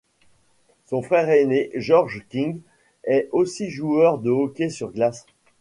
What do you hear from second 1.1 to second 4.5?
aîné George Kink est aussi joueur de